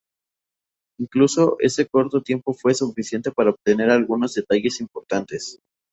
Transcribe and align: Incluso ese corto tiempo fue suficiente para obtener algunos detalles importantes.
Incluso 0.99 1.57
ese 1.59 1.85
corto 1.87 2.23
tiempo 2.23 2.55
fue 2.55 2.73
suficiente 2.73 3.29
para 3.29 3.51
obtener 3.51 3.91
algunos 3.91 4.33
detalles 4.33 4.81
importantes. 4.81 5.59